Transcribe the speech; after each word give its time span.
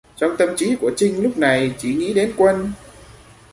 Trong 0.17 0.37
tâm 0.37 0.49
trí 0.57 0.75
của 0.75 0.91
Trinh 0.97 1.23
lúc 1.23 1.37
này 1.37 1.73
chỉ 1.77 1.93
nghĩ 1.93 2.13
đến 2.13 2.33
quân 2.37 2.71